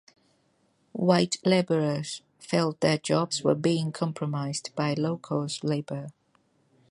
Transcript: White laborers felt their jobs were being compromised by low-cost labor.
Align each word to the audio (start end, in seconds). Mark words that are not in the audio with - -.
White 0.93 1.35
laborers 1.45 2.23
felt 2.39 2.79
their 2.79 2.97
jobs 2.97 3.43
were 3.43 3.53
being 3.53 3.91
compromised 3.91 4.71
by 4.75 4.95
low-cost 4.95 5.63
labor. 5.63 6.07